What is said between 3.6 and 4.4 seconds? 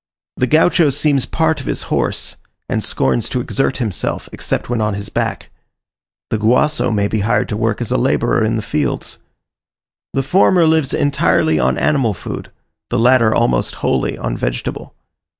himself